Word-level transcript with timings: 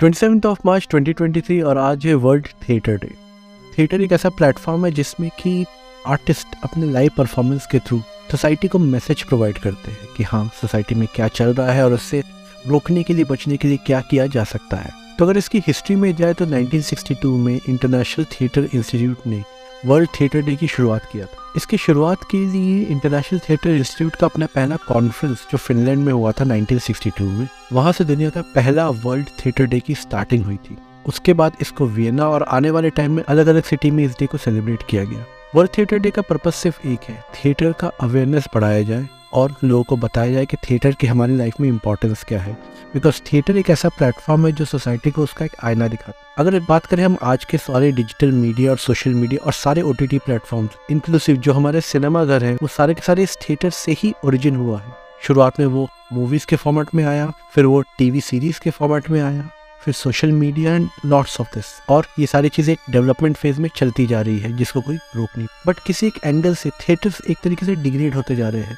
Twenty 0.00 0.48
of 0.48 0.58
मार्च 0.66 0.88
2023 0.94 1.62
और 1.62 1.78
आज 1.78 2.06
है 2.06 2.14
वर्ल्ड 2.14 2.46
थिएटर 2.46 2.96
डे 2.96 3.14
थिएटर 3.78 4.00
एक 4.00 4.12
ऐसा 4.12 4.28
प्लेटफॉर्म 4.28 4.86
है 4.86 4.92
जिसमें 4.92 5.30
कि 5.30 5.64
आर्टिस्ट 6.06 6.46
अपने 6.64 6.86
लाइव 6.86 7.10
परफॉर्मेंस 7.16 7.66
के 7.66 7.78
थ्रू 7.78 8.00
सोसाइटी 8.30 8.68
को 8.68 8.78
मैसेज 8.78 9.22
प्रोवाइड 9.22 9.58
करते 9.58 9.90
हैं 9.90 9.98
कि 10.16 10.22
हाँ 10.22 10.50
सोसाइटी 10.54 10.94
में 10.94 11.08
क्या 11.14 11.28
चल 11.28 11.54
रहा 11.54 11.72
है 11.72 11.84
और 11.84 11.92
उससे 11.92 12.22
रोकने 12.66 13.02
के 13.02 13.14
लिए, 13.14 13.24
बचने 13.24 13.56
के 13.56 13.68
लिए 13.68 13.76
क्या 13.76 14.00
किया 14.00 14.26
जा 14.26 14.44
सकता 14.44 14.76
है। 14.76 14.90
तो 15.18 15.24
अगर 15.24 15.36
इसकी 15.36 15.58
हिस्ट्री 15.58 15.96
में 15.96 16.16
जाए 16.16 16.34
तो 16.34 16.46
1962 16.46 17.24
में 17.24 17.60
इंटरनेशनल 17.68 18.24
थिएटर 18.24 18.68
इंस्टीट्यूट 18.74 19.18
ने 19.26 19.44
वर्ल्ड 19.86 20.08
थिएटर 20.20 20.42
डे 20.42 20.56
की 20.56 20.66
शुरुआत 20.66 21.08
किया 21.12 21.26
था। 21.26 21.52
इसकी 21.56 21.76
शुरुआत 21.76 22.24
के 22.30 22.46
लिए 22.46 22.84
इंटरनेशनल 22.84 23.38
थिएटर 23.38 23.70
इंस्टीट्यूट 23.70 24.16
का 24.16 24.26
अपना 24.26 24.46
पहला 24.46 24.76
कॉन्फ्रेंस 24.76 25.46
जो 25.52 25.58
फिनलैंड 25.58 26.04
में 26.04 26.12
हुआ 26.12 26.32
था 26.32 26.44
1962 26.44 27.20
में। 27.20 27.48
वहाँ 27.72 27.92
से 27.92 28.04
दुनिया 28.04 28.30
का 28.30 28.40
पहला 28.40 28.88
वर्ल्ड 28.88 29.26
थिएटर 29.26 29.66
डे 29.66 29.80
की 29.80 29.94
स्टार्टिंग 29.94 30.44
हुई 30.44 30.56
थी। 30.56 30.76
उसके 31.06 31.32
बाद 31.32 31.52
इसको 31.60 31.86
वियना 31.86 32.28
और 32.28 32.42
आने 32.42 32.70
वाले 32.70 32.90
टाइम 32.90 33.12
में 33.12 33.22
अलग 33.22 33.46
अलग 33.46 33.62
सिटी 33.62 33.90
में 33.90 34.04
इस 34.04 34.12
डे 34.12 34.26
को 34.26 34.38
सेलिब्रेट 34.38 34.82
किया 34.90 35.04
गया। 35.04 35.24
वर्ल्ड 35.54 35.70
थिएटर 35.78 35.98
डे 35.98 36.10
का 36.10 36.22
पर्पज 36.22 36.52
सिर्फ़ 36.52 36.88
एक 36.88 37.00
है 37.02 37.24
थिएटर 37.34 37.72
का 37.72 37.90
अवेयरनेस 38.00 38.44
बढ़ाया 38.54 38.82
जाए 38.82 39.08
और 39.32 39.54
लोगों 39.64 39.84
को 39.84 39.96
बताया 39.96 40.32
जाए 40.32 40.46
कि 40.46 40.56
थिएटर 40.56 40.92
की 40.92 41.06
हमारी 41.06 41.36
लाइफ 41.36 41.60
में 41.60 41.68
इंपॉर्टेंस 41.68 42.24
क्या 42.24 42.40
है। 42.40 42.58
बिकॉज़ 42.94 43.20
थिएटर 43.22 43.56
एक 43.56 43.68
ऐसा 43.70 43.88
प्लेटफॉर्म 43.88 44.46
है 44.46 44.50
जो 44.52 44.64
सोसाइटी 44.64 45.10
को 45.10 45.22
उसका 45.22 45.44
एक 45.44 45.52
आईना 45.64 45.86
दिखाता 45.88 46.18
है। 46.18 46.34
अगर 46.38 46.58
बात 46.60 46.86
करें 46.86 47.04
हम 47.04 47.16
आज 47.22 47.44
के 47.44 47.58
सारे 47.58 47.90
डिजिटल 47.92 48.32
मीडिया 48.32 48.70
और 48.70 48.78
सोशल 48.78 49.14
मीडिया 49.14 49.44
और 49.46 49.52
सारे 49.52 49.82
O 49.82 49.92
T 49.92 50.06
T 50.06 50.18
platforms 50.18 50.90
inclusive 50.90 51.36
जो 51.36 51.52
हमारे 51.52 51.80
सिनेमा 51.80 52.24
घर 52.24 52.44
हैं, 52.44 52.54
वो 52.54 52.68
सारे 52.68 52.94
के 52.94 53.02
सारे 53.02 53.22
इस 53.22 53.36
थिएटर 53.38 53.70
से 53.70 53.92
ही 53.98 54.12
ओरिजिन 54.24 54.56
हुआ 54.56 54.80
है। 54.80 54.92
शुरुआत 55.22 55.60
में 55.60 55.66
वो 55.66 55.88
मूवीज़ 56.12 56.46
के 56.46 56.56
फॉर्मेट 56.56 56.94
में 56.94 57.04
आया, 57.04 57.32
फिर 57.54 57.66
वो 57.66 57.80
टीवी 57.98 58.20
सीरीज़ 58.20 58.60
के 58.60 58.70
फॉर्मेट 58.70 59.10
में 59.10 59.20
आया, 59.20 59.48
फिर 59.82 59.94
social 59.94 60.32
media 60.32 60.74
and 60.74 60.88
lots 61.06 61.40
of 61.40 61.54
this 61.54 61.66
और 61.88 62.06
ये 62.18 62.26
सारी 62.26 62.48
चीज़ें 62.48 62.76
डेवलपमेंट 62.90 63.36
फ़ेज़ 63.36 63.60
में 63.60 63.70
चलती 63.76 64.06
जा 64.06 64.20
रही 64.20 64.38
है, 64.38 64.52
जिसको 64.52 64.80
कोई 64.80 64.96
रोक 64.96 65.38
नहीं। 65.38 65.46
बट 65.66 65.78
किसी 65.78 66.06
एक 66.06 66.20
एंगल 66.24 66.54
से 66.54 66.70
थिएटर्स 66.80 67.20
एक 67.30 67.38
तरीके 67.44 67.66
से 67.66 67.74
डिग्रेड 67.74 68.14
होते 68.14 68.36
जा 68.36 68.48
रहे 68.48 68.62
हैं। 68.62 68.76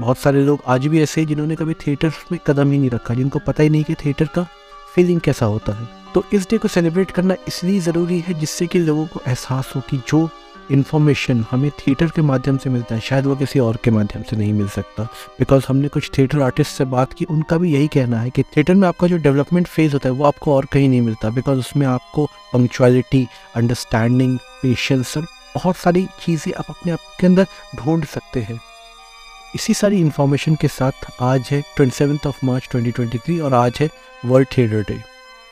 बहुत 0.00 0.18
सारे 0.18 0.42
लोग 0.44 0.62
आज 0.66 0.86
भी 0.86 1.00
ऐसे 1.02 1.20
हैं 1.20 1.28
जिन्होंने 1.28 1.56
कभी 1.56 1.74
थिएटर 1.76 2.12
में 2.32 2.38
कदम 2.46 2.70
ही 2.72 2.78
नहीं 2.78 2.90
रखा, 2.90 3.14
जिनको 3.14 3.38
पता 3.38 3.62
ही 3.62 3.68
नहीं 3.70 3.84
कि 3.84 3.94
थिएटर 3.94 4.26
का 4.26 4.46
फीलिंग 4.94 5.20
कैसा 5.20 5.46
होता 5.46 5.72
है। 5.72 5.88
तो 6.14 6.24
इस 6.32 6.48
डे 6.50 6.58
को 6.58 6.68
सेलिब्रेट 6.68 7.10
करना 7.10 7.34
इसलिए 7.48 7.80
ज़रूरी 7.80 8.18
है 8.20 8.34
जिससे 8.34 8.66
कि 8.66 8.78
लोगों 8.78 9.06
को 9.06 9.20
एहसास 9.26 9.72
हो 9.76 9.80
कि 9.80 9.96
जो 10.08 10.28
इन्फॉर्मेशन 10.70 11.44
हमें 11.50 11.70
थिएटर 11.70 12.06
के 12.06 12.22
माध्यम 12.22 12.56
से 12.56 12.70
मिलता 12.70 12.94
है, 12.94 13.00
शायद 13.00 13.26
वो 13.26 13.36
किसी 13.36 13.58
और 13.58 13.78
के 13.84 13.90
माध्यम 13.90 14.22
से 14.22 14.36
नहीं 14.36 14.52
मिल 14.52 14.68
सकता। 14.68 15.04
बिकॉज़ 15.38 15.64
हमने 15.68 15.88
कुछ 15.88 16.10
थिएटर 16.18 16.40
आर्टिस्ट 16.40 16.76
से 16.76 16.84
बात 16.84 17.12
की, 17.12 17.24
उनका 17.24 17.58
भी 17.58 17.72
यही 17.72 17.88
कहना 17.88 18.20
है 18.20 18.30
कि 18.30 18.42
थिएटर 18.42 18.74
में 18.74 18.88
आपका 18.88 19.06
जो 19.06 19.16
डेवलपमेंट 19.18 19.66
फ़ेज़ 19.66 19.92
होता 19.92 20.08
है, 20.08 20.14
वो 20.14 20.24
आपको 20.24 20.54
और 20.54 20.66
कहीं 20.72 20.88
नहीं 20.88 21.02
मिलता। 21.02 21.30
बिकॉज़ 21.30 21.58
उसमें 21.58 21.86
आपको 21.86 22.26
पंक्चुअलिटी 22.52 23.26
अंडरस्टैंडिंग 23.56 24.38
पेशेंस 24.62 25.16
और 25.16 25.26
बहुत 25.54 25.76
सारी 25.76 26.06
चीज़ें 26.20 26.52
आप 26.52 26.66
अपने 26.70 26.92
आप 26.92 27.16
के 27.20 27.26
अंदर 27.26 27.46
ढूंढ 27.76 28.04
सकते 28.04 28.40
हैं। 28.40 28.60
इसी 29.54 29.74
सारी 29.74 30.00
इन्फॉर्मेशन 30.00 30.54
के 30.54 30.68
साथ 30.68 30.92
आज 31.20 31.48
है 31.50 31.62
ट्वेंटी 31.76 32.28
ऑफ़ 32.28 32.46
मार्च 32.46 32.68
2023 32.76 33.40
और 33.40 33.54
आज 33.54 33.78
है 33.80 33.88
वर्ल्ड 34.24 34.48
थिएटर 34.56 34.82
डे 34.82 35.02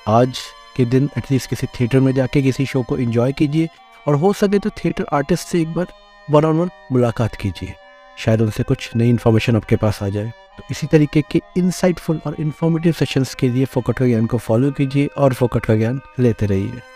आज 0.08 0.38
के 0.76 0.84
दिन 0.84 1.10
एटलीस्ट 1.18 1.50
किसी 1.50 1.66
थिएटर 1.66 2.00
में 2.00 2.14
जाके 2.14 2.42
किसी 2.42 2.66
शो 2.66 2.82
को 2.82 2.98
एंजॉय 2.98 3.32
कीजिए 3.32 3.68
और 4.08 4.14
हो 4.14 4.32
सके 4.32 4.58
तो 4.58 4.70
थिएटर 4.70 5.06
आर्टिस्ट 5.12 5.48
से 5.48 5.60
एक 5.60 5.74
बार 5.74 5.86
वन 6.30 6.44
ऑन 6.44 6.56
वन 6.56 6.70
मुलाकात 6.92 7.34
कीजिए। 7.34 7.74
शायद 8.18 8.40
उनसे 8.40 8.62
कुछ 8.62 8.90
नई 8.96 9.08
इन्फॉर्मेशन 9.08 9.56
आपके 9.56 9.76
पास 9.76 10.02
आ 10.02 10.08
जाए। 10.08 10.32
तो 10.56 10.62
इसी 10.70 10.86
तरीके 10.86 11.22
के 11.30 11.40
इनसाइटफुल 11.56 12.20
और 12.26 12.36
इन्फॉर्मेटिव 12.40 12.92
सेशंस 12.92 13.34
के 13.34 13.48
लिए 13.48 13.64
फोकट 13.64 14.02
ज्ञान 14.02 14.26
को 14.26 14.38
फॉलो 14.38 14.70
कीजिए 14.70 15.06
और 15.06 15.34
फोकट 15.34 15.70
ज्ञान 15.70 16.00
लेते 16.18 16.46
रहिए। 16.46 16.89